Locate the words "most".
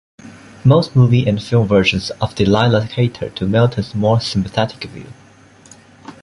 0.65-0.95